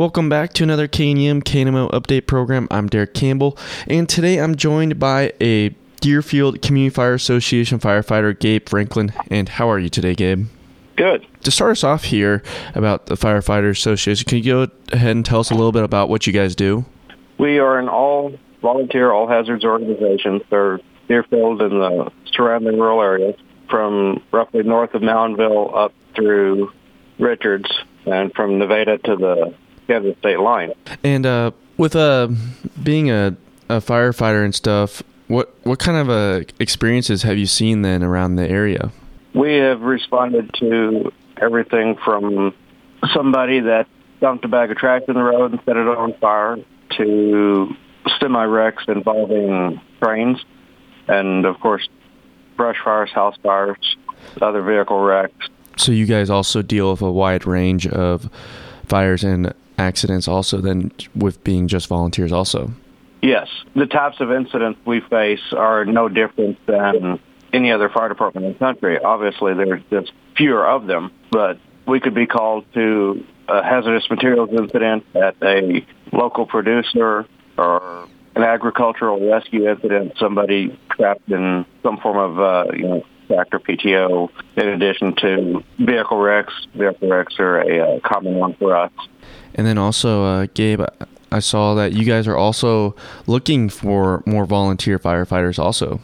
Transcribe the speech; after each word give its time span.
Welcome 0.00 0.30
back 0.30 0.54
to 0.54 0.62
another 0.62 0.88
KNEM 0.88 1.42
KNMO 1.42 1.90
update 1.90 2.26
program. 2.26 2.66
I'm 2.70 2.88
Derek 2.88 3.12
Campbell, 3.12 3.58
and 3.86 4.08
today 4.08 4.38
I'm 4.38 4.54
joined 4.54 4.98
by 4.98 5.34
a 5.42 5.76
Deerfield 6.00 6.62
Community 6.62 6.88
Fire 6.88 7.12
Association 7.12 7.78
firefighter, 7.78 8.32
Gabe 8.40 8.66
Franklin. 8.66 9.12
And 9.30 9.50
how 9.50 9.68
are 9.68 9.78
you 9.78 9.90
today, 9.90 10.14
Gabe? 10.14 10.46
Good. 10.96 11.26
To 11.42 11.50
start 11.50 11.72
us 11.72 11.84
off 11.84 12.04
here 12.04 12.42
about 12.74 13.06
the 13.08 13.14
Firefighter 13.14 13.68
Association, 13.68 14.24
can 14.26 14.38
you 14.38 14.44
go 14.44 14.68
ahead 14.90 15.16
and 15.16 15.22
tell 15.22 15.40
us 15.40 15.50
a 15.50 15.54
little 15.54 15.70
bit 15.70 15.84
about 15.84 16.08
what 16.08 16.26
you 16.26 16.32
guys 16.32 16.56
do? 16.56 16.86
We 17.36 17.58
are 17.58 17.78
an 17.78 17.90
all 17.90 18.32
volunteer, 18.62 19.12
all 19.12 19.28
hazards 19.28 19.66
organization 19.66 20.40
for 20.48 20.80
Deerfield 21.08 21.60
and 21.60 21.72
the 21.72 22.10
surrounding 22.32 22.78
rural 22.78 23.02
areas 23.02 23.36
from 23.68 24.22
roughly 24.32 24.62
north 24.62 24.94
of 24.94 25.02
Montevallo 25.02 25.76
up 25.76 25.92
through 26.16 26.72
Richards 27.18 27.70
and 28.06 28.32
from 28.32 28.58
Nevada 28.58 28.96
to 28.96 29.16
the 29.16 29.54
State 30.20 30.40
line. 30.40 30.72
And 31.02 31.26
uh, 31.26 31.50
with 31.76 31.96
uh, 31.96 32.28
being 32.82 33.10
a, 33.10 33.36
a 33.68 33.76
firefighter 33.80 34.44
and 34.44 34.54
stuff, 34.54 35.02
what 35.28 35.54
what 35.64 35.78
kind 35.78 35.96
of 35.96 36.10
uh, 36.10 36.44
experiences 36.58 37.22
have 37.22 37.38
you 37.38 37.46
seen 37.46 37.82
then 37.82 38.02
around 38.02 38.36
the 38.36 38.48
area? 38.48 38.92
We 39.34 39.54
have 39.54 39.80
responded 39.82 40.52
to 40.58 41.12
everything 41.40 41.96
from 42.04 42.54
somebody 43.14 43.60
that 43.60 43.86
dumped 44.20 44.44
a 44.44 44.48
bag 44.48 44.70
of 44.70 44.76
trash 44.76 45.02
in 45.08 45.14
the 45.14 45.22
road 45.22 45.52
and 45.52 45.60
set 45.64 45.76
it 45.76 45.86
on 45.86 46.14
fire 46.14 46.58
to 46.96 47.74
semi 48.18 48.44
wrecks 48.44 48.84
involving 48.88 49.80
trains 50.02 50.44
and 51.08 51.46
of 51.46 51.58
course 51.60 51.88
brush 52.56 52.76
fires, 52.84 53.10
house 53.10 53.36
fires, 53.42 53.96
other 54.42 54.62
vehicle 54.62 55.00
wrecks. 55.00 55.48
So 55.76 55.92
you 55.92 56.06
guys 56.06 56.28
also 56.28 56.60
deal 56.60 56.90
with 56.90 57.00
a 57.00 57.10
wide 57.10 57.46
range 57.46 57.86
of 57.86 58.28
fires 58.86 59.24
and 59.24 59.54
accidents 59.80 60.28
also 60.28 60.60
than 60.60 60.92
with 61.14 61.42
being 61.42 61.66
just 61.66 61.88
volunteers 61.88 62.32
also. 62.32 62.70
Yes, 63.22 63.48
the 63.74 63.86
types 63.86 64.20
of 64.20 64.30
incidents 64.30 64.78
we 64.86 65.00
face 65.00 65.52
are 65.52 65.84
no 65.84 66.08
different 66.08 66.58
than 66.66 67.18
any 67.52 67.72
other 67.72 67.88
fire 67.88 68.08
department 68.08 68.46
in 68.46 68.52
the 68.52 68.58
country. 68.58 68.98
Obviously, 68.98 69.54
there's 69.54 69.82
just 69.90 70.12
fewer 70.36 70.66
of 70.66 70.86
them, 70.86 71.10
but 71.30 71.58
we 71.86 72.00
could 72.00 72.14
be 72.14 72.26
called 72.26 72.64
to 72.74 73.24
a 73.48 73.62
hazardous 73.62 74.08
materials 74.08 74.50
incident 74.52 75.04
at 75.14 75.36
a 75.42 75.84
local 76.12 76.46
producer 76.46 77.26
or 77.58 78.08
an 78.36 78.42
agricultural 78.42 79.28
rescue 79.28 79.68
incident, 79.68 80.12
somebody 80.18 80.78
trapped 80.90 81.28
in 81.30 81.66
some 81.82 81.98
form 81.98 82.16
of, 82.16 82.40
uh, 82.40 82.72
you 82.72 82.84
know, 82.84 83.02
tractor 83.30 83.60
PTO, 83.60 84.28
in 84.56 84.68
addition 84.68 85.14
to 85.16 85.64
vehicle 85.78 86.18
wrecks. 86.18 86.52
Vehicle 86.74 87.08
wrecks 87.08 87.34
are 87.38 87.60
a 87.60 87.96
uh, 87.96 88.00
common 88.00 88.34
one 88.34 88.54
for 88.54 88.76
us. 88.76 88.92
And 89.54 89.66
then 89.66 89.78
also, 89.78 90.24
uh, 90.24 90.46
Gabe, 90.54 90.82
I 91.30 91.38
saw 91.38 91.74
that 91.74 91.92
you 91.92 92.04
guys 92.04 92.26
are 92.26 92.36
also 92.36 92.96
looking 93.26 93.68
for 93.68 94.22
more 94.26 94.46
volunteer 94.46 94.98
firefighters 94.98 95.58
also. 95.58 96.00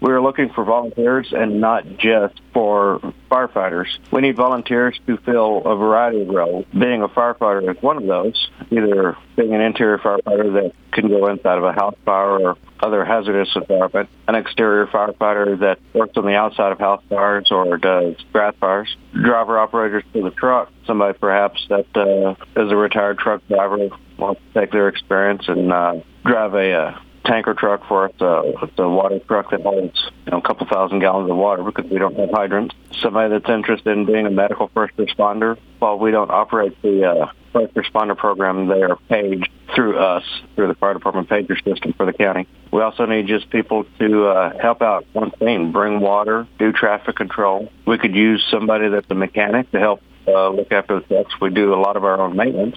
We're 0.00 0.20
looking 0.20 0.50
for 0.50 0.64
volunteers 0.64 1.32
and 1.32 1.60
not 1.60 1.84
just 1.98 2.40
for 2.52 3.00
firefighters. 3.30 3.98
We 4.10 4.20
need 4.20 4.36
volunteers 4.36 4.98
to 5.06 5.16
fill 5.18 5.62
a 5.64 5.76
variety 5.76 6.22
of 6.22 6.28
roles. 6.28 6.66
Being 6.72 7.02
a 7.02 7.08
firefighter 7.08 7.74
is 7.74 7.82
one 7.82 7.96
of 7.96 8.06
those, 8.06 8.50
either 8.70 9.16
being 9.36 9.54
an 9.54 9.60
interior 9.60 9.98
firefighter 9.98 10.52
that 10.54 10.72
can 10.92 11.08
go 11.08 11.26
inside 11.28 11.58
of 11.58 11.64
a 11.64 11.72
house 11.72 11.96
fire 12.04 12.40
or 12.40 12.56
other 12.80 13.04
hazardous 13.04 13.48
environment, 13.56 14.08
an 14.28 14.34
exterior 14.34 14.86
firefighter 14.86 15.58
that 15.60 15.78
works 15.94 16.16
on 16.16 16.26
the 16.26 16.34
outside 16.34 16.72
of 16.72 16.78
house 16.78 17.02
fires 17.08 17.48
or 17.50 17.76
does 17.78 18.16
grass 18.32 18.54
fires, 18.60 18.94
driver 19.12 19.58
operators 19.58 20.04
for 20.12 20.22
the 20.22 20.30
truck, 20.30 20.70
somebody 20.86 21.18
perhaps 21.18 21.64
that 21.68 21.86
uh, 21.96 22.62
is 22.62 22.70
a 22.70 22.76
retired 22.76 23.18
truck 23.18 23.46
driver 23.48 23.88
wants 24.18 24.40
to 24.52 24.60
take 24.60 24.72
their 24.72 24.88
experience 24.88 25.42
and 25.48 25.72
uh, 25.72 25.94
drive 26.24 26.54
a 26.54 26.72
uh, 26.72 27.00
tanker 27.26 27.54
truck 27.54 27.86
for 27.86 28.06
us. 28.06 28.12
Uh, 28.20 28.42
water 28.78 29.18
truck 29.20 29.50
that 29.50 29.62
holds 29.62 30.10
you 30.24 30.32
know, 30.32 30.38
a 30.38 30.42
couple 30.42 30.66
thousand 30.66 31.00
gallons 31.00 31.30
of 31.30 31.36
water 31.36 31.62
because 31.62 31.90
we 31.90 31.98
don't 31.98 32.16
have 32.16 32.30
hydrants. 32.30 32.74
Somebody 33.00 33.30
that's 33.30 33.48
interested 33.48 33.96
in 33.96 34.06
being 34.06 34.26
a 34.26 34.30
medical 34.30 34.68
first 34.68 34.96
responder. 34.96 35.58
While 35.78 35.98
we 35.98 36.10
don't 36.10 36.30
operate 36.30 36.80
the 36.82 37.04
uh, 37.04 37.32
first 37.52 37.74
responder 37.74 38.16
program, 38.16 38.68
they 38.68 38.82
are 38.82 38.96
paid 39.08 39.44
through 39.74 39.98
us, 39.98 40.24
through 40.54 40.68
the 40.68 40.74
fire 40.74 40.94
department 40.94 41.28
pager 41.28 41.62
system 41.62 41.92
for 41.92 42.06
the 42.06 42.12
county. 42.12 42.46
We 42.72 42.80
also 42.82 43.04
need 43.06 43.26
just 43.26 43.50
people 43.50 43.84
to 43.98 44.26
uh, 44.26 44.58
help 44.58 44.80
out 44.80 45.06
one 45.12 45.30
thing, 45.32 45.72
bring 45.72 46.00
water, 46.00 46.46
do 46.58 46.72
traffic 46.72 47.16
control. 47.16 47.70
We 47.86 47.98
could 47.98 48.14
use 48.14 48.46
somebody 48.50 48.88
that's 48.88 49.10
a 49.10 49.14
mechanic 49.14 49.70
to 49.72 49.80
help 49.80 50.02
uh, 50.26 50.50
look 50.50 50.72
after 50.72 51.00
the 51.00 51.06
trucks. 51.06 51.40
We 51.40 51.50
do 51.50 51.74
a 51.74 51.80
lot 51.80 51.96
of 51.96 52.04
our 52.04 52.20
own 52.20 52.36
maintenance. 52.36 52.76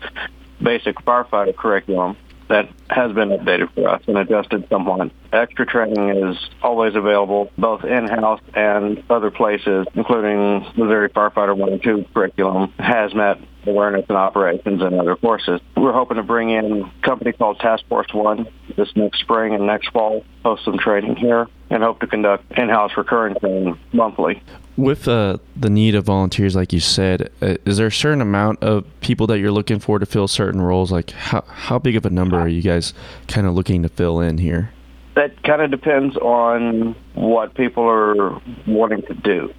basic 0.62 0.96
firefighter 0.98 1.56
curriculum 1.56 2.18
that 2.50 2.70
has 2.90 3.12
been 3.14 3.30
updated 3.30 3.74
for 3.74 3.90
us 3.90 4.02
and 4.08 4.18
adjusted 4.18 4.68
somewhat. 4.70 5.12
Extra 5.34 5.66
training 5.66 6.10
is 6.10 6.38
always 6.62 6.96
available, 6.96 7.52
both 7.58 7.84
in-house 7.84 8.42
and 8.54 9.04
other 9.10 9.32
places, 9.32 9.88
including 9.96 10.66
Missouri 10.78 11.10
Firefighter 11.10 11.58
1 11.58 11.74
and 11.74 11.84
2 11.84 12.06
curriculum, 12.14 12.74
hazmat 12.80 13.44
awareness 13.68 14.06
and 14.10 14.18
operations, 14.18 14.82
and 14.82 15.00
other 15.00 15.16
courses. 15.16 15.60
We're 15.76 15.92
hoping 15.92 16.18
to 16.18 16.24
bring 16.24 16.52
in 16.52 16.84
a 16.84 17.06
company 17.06 17.32
called 17.32 17.60
Task 17.60 17.84
Force 17.88 18.14
One 18.14 18.48
this 18.78 18.96
next 18.96 19.22
spring 19.22 19.56
and 19.56 19.66
next 19.66 19.90
fall, 19.92 20.24
host 20.44 20.66
some 20.66 20.78
training 20.78 21.16
here, 21.16 21.48
and 21.70 21.82
hope 21.82 22.00
to 22.02 22.08
conduct 22.08 22.52
in-house 22.58 22.92
recurring 22.98 23.36
training 23.36 23.80
monthly. 23.94 24.42
With 24.78 25.08
uh, 25.08 25.38
the 25.56 25.70
need 25.70 25.96
of 25.96 26.04
volunteers, 26.04 26.56
like 26.56 26.74
you 26.74 26.82
said, 26.82 27.30
uh, 27.42 27.56
is 27.66 27.78
there 27.78 27.88
a 27.88 27.92
certain 27.92 28.22
amount 28.22 28.62
of 28.62 28.84
people 29.00 29.26
that 29.28 29.40
you're 29.40 29.52
looking 29.52 29.80
for 29.80 30.00
to 30.00 30.06
fill 30.06 30.28
certain 30.28 30.62
roles? 30.62 30.92
Like, 30.92 31.12
how 31.12 31.44
how 31.48 31.80
big 31.80 31.96
of 31.96 32.06
a 32.06 32.10
number 32.10 32.38
are 32.38 32.48
you 32.48 32.62
guys 32.62 32.94
kind 33.28 33.48
of 33.48 33.54
looking 33.54 33.84
to 33.84 33.90
fill 33.90 34.20
in 34.20 34.38
here? 34.38 34.72
That 35.16 35.42
kind 35.44 35.62
of 35.62 35.72
depends 35.72 36.18
on 36.18 36.94
what 37.14 37.54
people 37.54 37.88
are 37.90 38.42
wanting 38.68 39.04
to 39.04 39.14
do. 39.14 39.54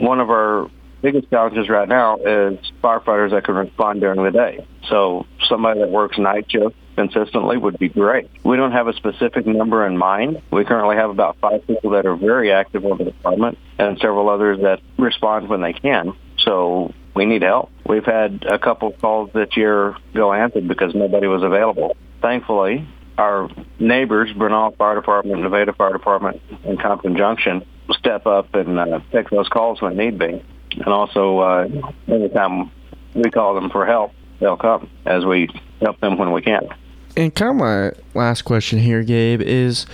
One 0.00 0.20
of 0.20 0.30
our 0.30 0.70
biggest 1.02 1.28
challenges 1.28 1.68
right 1.68 1.88
now 1.88 2.16
is 2.16 2.58
firefighters 2.82 3.32
that 3.32 3.44
can 3.44 3.56
respond 3.56 4.00
during 4.00 4.22
the 4.22 4.30
day. 4.30 4.66
So 4.88 5.26
somebody 5.48 5.80
that 5.80 5.90
works 5.90 6.18
night 6.18 6.50
shift 6.50 6.76
consistently 6.96 7.56
would 7.56 7.78
be 7.78 7.88
great. 7.88 8.30
We 8.44 8.56
don't 8.56 8.72
have 8.72 8.88
a 8.88 8.92
specific 8.92 9.46
number 9.46 9.86
in 9.86 9.96
mind. 9.96 10.42
We 10.50 10.64
currently 10.64 10.96
have 10.96 11.10
about 11.10 11.38
five 11.40 11.66
people 11.66 11.90
that 11.90 12.06
are 12.06 12.16
very 12.16 12.52
active 12.52 12.84
on 12.84 12.98
the 12.98 13.04
department 13.04 13.58
and 13.78 13.98
several 13.98 14.28
others 14.28 14.60
that 14.62 14.80
respond 14.98 15.48
when 15.48 15.62
they 15.62 15.72
can. 15.72 16.14
So 16.38 16.92
we 17.14 17.26
need 17.26 17.42
help. 17.42 17.70
We've 17.86 18.04
had 18.04 18.44
a 18.44 18.58
couple 18.58 18.92
calls 18.92 19.30
this 19.32 19.56
year 19.56 19.96
go 20.14 20.32
answered 20.32 20.68
because 20.68 20.94
nobody 20.94 21.26
was 21.26 21.42
available. 21.42 21.96
Thankfully, 22.20 22.86
our 23.18 23.50
neighbors, 23.78 24.30
Bronaugh 24.32 24.76
Fire 24.76 24.94
Department, 24.94 25.42
Nevada 25.42 25.72
Fire 25.72 25.92
Department, 25.92 26.40
and 26.64 26.80
Compton 26.80 27.16
Junction, 27.16 27.64
step 27.92 28.26
up 28.26 28.54
and 28.54 28.78
uh, 28.78 29.00
take 29.12 29.30
those 29.30 29.48
calls 29.48 29.80
when 29.82 29.96
need 29.96 30.18
be. 30.18 30.42
And 30.72 30.88
also, 30.88 31.38
uh, 31.38 31.68
anytime 32.08 32.70
we 33.14 33.30
call 33.30 33.54
them 33.54 33.70
for 33.70 33.84
help, 33.84 34.12
they'll 34.42 34.56
come 34.56 34.90
as 35.06 35.24
we 35.24 35.48
help 35.80 35.98
them 36.00 36.18
when 36.18 36.32
we 36.32 36.42
can. 36.42 36.68
And 37.16 37.34
kind 37.34 37.50
of 37.50 37.56
my 37.56 37.92
last 38.18 38.42
question 38.42 38.78
here, 38.78 39.02
Gabe, 39.02 39.40
is 39.40 39.86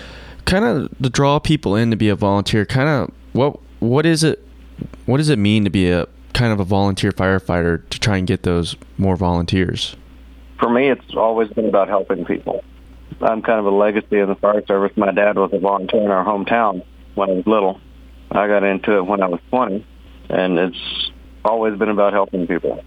kind 0.44 0.64
of 0.64 0.96
to 1.02 1.10
draw 1.10 1.38
people 1.38 1.76
in 1.76 1.90
to 1.90 1.96
be 1.96 2.08
a 2.08 2.14
volunteer. 2.14 2.64
Kind 2.64 2.88
of 2.88 3.14
what 3.32 3.58
what 3.80 4.06
is 4.06 4.24
it? 4.24 4.44
What 5.06 5.18
does 5.18 5.28
it 5.28 5.38
mean 5.38 5.64
to 5.64 5.70
be 5.70 5.90
a 5.90 6.06
kind 6.32 6.52
of 6.52 6.60
a 6.60 6.64
volunteer 6.64 7.10
firefighter 7.10 7.88
to 7.88 8.00
try 8.00 8.16
and 8.16 8.26
get 8.26 8.42
those 8.42 8.76
more 8.96 9.16
volunteers? 9.16 9.96
For 10.58 10.68
me, 10.68 10.88
it's 10.88 11.14
always 11.14 11.48
been 11.50 11.66
about 11.66 11.88
helping 11.88 12.24
people. 12.24 12.64
I'm 13.20 13.42
kind 13.42 13.58
of 13.58 13.66
a 13.66 13.70
legacy 13.70 14.18
in 14.18 14.28
the 14.28 14.36
fire 14.36 14.64
service. 14.66 14.96
My 14.96 15.10
dad 15.10 15.36
was 15.36 15.52
a 15.52 15.58
volunteer 15.58 16.02
in 16.02 16.10
our 16.10 16.24
hometown, 16.24 16.84
when 17.14 17.30
I 17.30 17.32
was 17.34 17.46
little. 17.46 17.80
I 18.30 18.46
got 18.46 18.62
into 18.62 18.98
it 18.98 19.06
when 19.06 19.22
I 19.22 19.28
was 19.28 19.40
20, 19.50 19.84
and 20.28 20.58
it's 20.58 21.10
always 21.44 21.78
been 21.78 21.88
about 21.88 22.12
helping 22.12 22.46
people. 22.46 22.84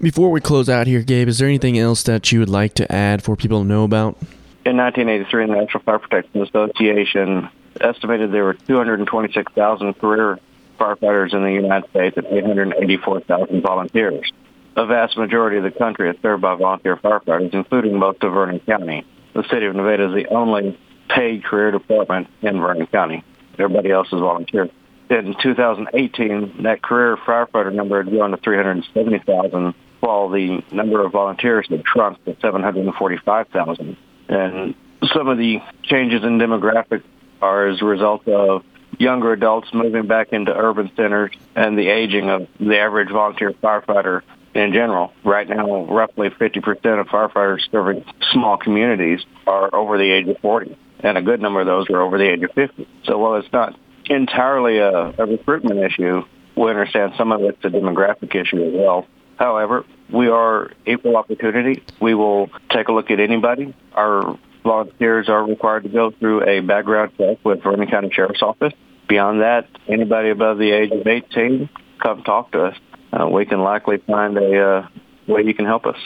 Before 0.00 0.30
we 0.30 0.42
close 0.42 0.68
out 0.68 0.86
here, 0.86 1.02
Gabe, 1.02 1.26
is 1.26 1.38
there 1.38 1.48
anything 1.48 1.78
else 1.78 2.02
that 2.02 2.30
you 2.30 2.38
would 2.40 2.50
like 2.50 2.74
to 2.74 2.92
add 2.92 3.22
for 3.22 3.34
people 3.34 3.62
to 3.62 3.64
know 3.64 3.82
about? 3.84 4.18
In 4.66 4.76
1983, 4.76 5.46
the 5.46 5.52
National 5.52 5.82
Fire 5.84 5.98
Protection 5.98 6.42
Association 6.42 7.48
estimated 7.80 8.30
there 8.30 8.44
were 8.44 8.54
226,000 8.54 9.94
career 9.94 10.38
firefighters 10.78 11.32
in 11.32 11.42
the 11.42 11.52
United 11.52 11.88
States 11.90 12.16
and 12.18 12.26
884,000 12.26 13.62
volunteers. 13.62 14.30
A 14.76 14.84
vast 14.84 15.16
majority 15.16 15.56
of 15.56 15.64
the 15.64 15.70
country 15.70 16.10
is 16.10 16.16
served 16.20 16.42
by 16.42 16.54
volunteer 16.56 16.96
firefighters, 16.96 17.54
including 17.54 17.98
most 17.98 18.22
of 18.22 18.34
Vernon 18.34 18.60
County. 18.60 19.06
The 19.32 19.44
city 19.50 19.64
of 19.64 19.74
Nevada 19.74 20.08
is 20.08 20.14
the 20.14 20.26
only 20.34 20.78
paid 21.08 21.42
career 21.42 21.70
department 21.70 22.28
in 22.42 22.60
Vernon 22.60 22.86
County. 22.88 23.24
Everybody 23.58 23.90
else 23.92 24.08
is 24.08 24.20
volunteer. 24.20 24.68
In 25.08 25.36
2018, 25.42 26.64
that 26.64 26.82
career 26.82 27.16
firefighter 27.16 27.72
number 27.72 28.02
had 28.02 28.12
grown 28.12 28.32
to 28.32 28.36
370,000, 28.36 29.74
while 30.00 30.28
the 30.28 30.62
number 30.72 31.04
of 31.04 31.12
volunteers 31.12 31.66
had 31.68 31.82
shrunk 31.86 32.22
to 32.24 32.36
745,000. 32.40 33.96
And 34.28 34.74
some 35.12 35.28
of 35.28 35.38
the 35.38 35.60
changes 35.82 36.22
in 36.22 36.38
demographics 36.38 37.04
are 37.40 37.68
as 37.68 37.80
a 37.82 37.84
result 37.84 38.26
of 38.28 38.64
younger 38.98 39.32
adults 39.32 39.68
moving 39.72 40.06
back 40.06 40.32
into 40.32 40.54
urban 40.54 40.90
centers 40.96 41.32
and 41.54 41.78
the 41.78 41.88
aging 41.88 42.30
of 42.30 42.48
the 42.58 42.78
average 42.78 43.10
volunteer 43.10 43.52
firefighter 43.52 44.22
in 44.54 44.72
general. 44.72 45.12
Right 45.24 45.48
now, 45.48 45.84
roughly 45.84 46.30
50% 46.30 47.00
of 47.00 47.06
firefighters 47.08 47.60
serving 47.70 48.04
small 48.32 48.56
communities 48.56 49.20
are 49.46 49.74
over 49.74 49.98
the 49.98 50.10
age 50.10 50.28
of 50.28 50.38
40, 50.38 50.76
and 51.00 51.18
a 51.18 51.22
good 51.22 51.40
number 51.40 51.60
of 51.60 51.66
those 51.66 51.90
are 51.90 52.00
over 52.00 52.18
the 52.18 52.30
age 52.30 52.42
of 52.42 52.52
50. 52.52 52.88
So 53.04 53.18
while 53.18 53.36
it's 53.36 53.52
not 53.52 53.78
entirely 54.06 54.78
a, 54.78 55.14
a 55.18 55.26
recruitment 55.26 55.80
issue, 55.80 56.22
we 56.56 56.70
understand 56.70 57.12
some 57.18 57.32
of 57.32 57.42
it's 57.42 57.62
a 57.64 57.68
demographic 57.68 58.34
issue 58.34 58.64
as 58.64 58.72
well. 58.72 59.06
However, 59.36 59.84
we 60.12 60.28
are 60.28 60.70
equal 60.86 61.16
opportunity. 61.16 61.82
We 62.00 62.14
will 62.14 62.50
take 62.70 62.88
a 62.88 62.92
look 62.92 63.10
at 63.10 63.20
anybody. 63.20 63.74
Our 63.92 64.38
volunteers 64.64 65.28
are 65.28 65.44
required 65.44 65.84
to 65.84 65.88
go 65.88 66.10
through 66.10 66.48
a 66.48 66.60
background 66.60 67.12
check 67.18 67.38
with 67.44 67.62
Vernon 67.62 67.88
County 67.88 68.10
Sheriff's 68.12 68.42
Office. 68.42 68.72
Beyond 69.08 69.42
that, 69.42 69.68
anybody 69.88 70.30
above 70.30 70.58
the 70.58 70.72
age 70.72 70.90
of 70.90 71.06
18, 71.06 71.68
come 72.02 72.22
talk 72.22 72.52
to 72.52 72.64
us. 72.64 72.76
Uh, 73.12 73.28
we 73.28 73.46
can 73.46 73.60
likely 73.60 73.98
find 73.98 74.36
a 74.36 74.60
uh, 74.60 74.88
way 75.28 75.42
you 75.42 75.54
can 75.54 75.64
help 75.64 75.86
us. 75.86 75.96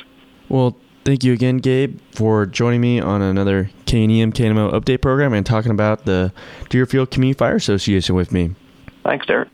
Well, 0.49 0.77
thank 1.05 1.25
you 1.25 1.33
again, 1.33 1.59
Gabe, 1.59 1.99
for 2.13 2.45
joining 2.45 2.81
me 2.81 3.01
on 3.01 3.23
another 3.23 3.71
KNEM 3.87 4.33
KNMO 4.33 4.73
update 4.73 5.01
program 5.01 5.33
and 5.33 5.47
talking 5.47 5.71
about 5.71 6.05
the 6.05 6.33
Deerfield 6.69 7.11
Community 7.11 7.39
Fire 7.39 7.57
Association 7.57 8.15
with 8.15 8.33
me. 8.33 8.55
Thanks, 9.05 9.27
Derek. 9.27 9.49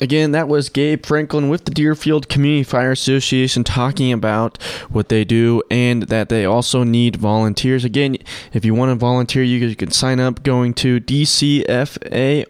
Again, 0.00 0.32
that 0.32 0.46
was 0.46 0.68
Gabe 0.68 1.06
Franklin 1.06 1.48
with 1.48 1.64
the 1.64 1.70
Deerfield 1.70 2.28
Community 2.28 2.62
Fire 2.62 2.92
Association 2.92 3.64
talking 3.64 4.12
about 4.12 4.62
what 4.90 5.08
they 5.08 5.24
do 5.24 5.62
and 5.70 6.02
that 6.04 6.28
they 6.28 6.44
also 6.44 6.84
need 6.84 7.16
volunteers. 7.16 7.84
Again, 7.84 8.18
if 8.52 8.64
you 8.64 8.74
want 8.74 8.90
to 8.90 8.94
volunteer, 8.94 9.42
you 9.42 9.74
can 9.74 9.90
sign 9.90 10.20
up 10.20 10.42
going 10.42 10.74
to 10.74 11.00
DCFARE 11.00 12.46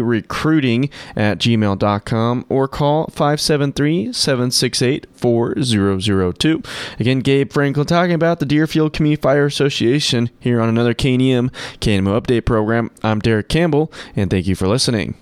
recruiting 0.00 0.90
at 1.16 1.38
gmail.com 1.38 2.46
or 2.48 2.68
call 2.68 3.08
573 3.08 4.12
768 4.12 5.06
4002. 5.14 6.62
Again, 7.00 7.18
Gabe 7.20 7.52
Franklin 7.52 7.86
talking 7.86 8.14
about 8.14 8.38
the 8.38 8.46
Deerfield 8.46 8.92
Community 8.92 9.20
Fire 9.20 9.46
Association 9.46 10.30
here 10.38 10.60
on 10.60 10.68
another 10.68 10.94
KNEM 10.94 11.50
KNMO 11.80 12.20
update 12.20 12.44
program. 12.44 12.92
I'm 13.02 13.18
Derek 13.18 13.48
Campbell, 13.48 13.92
and 14.14 14.30
thank 14.30 14.46
you 14.46 14.54
for 14.54 14.68
listening. 14.68 15.18